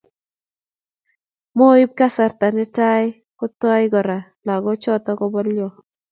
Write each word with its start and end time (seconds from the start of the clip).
Moib 1.61 1.91
kasarta 1.99 2.49
netia 2.55 2.87
kotoi 3.41 3.83
Kora 3.93 4.17
lagochoto 4.47 5.11
kobolyo 5.21 5.67